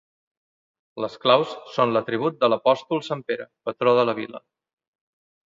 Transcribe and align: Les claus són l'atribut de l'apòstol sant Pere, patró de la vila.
Les 1.03 1.17
claus 1.25 1.51
són 1.73 1.93
l'atribut 1.97 2.39
de 2.45 2.49
l'apòstol 2.53 3.05
sant 3.09 3.23
Pere, 3.29 3.47
patró 3.69 3.95
de 4.01 4.09
la 4.11 4.19
vila. 4.23 4.43